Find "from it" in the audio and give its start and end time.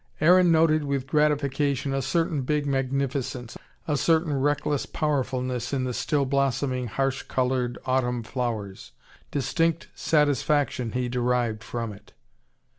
11.63-12.13